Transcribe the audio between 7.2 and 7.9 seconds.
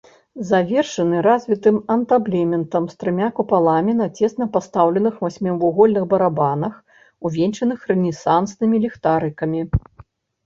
увянчаных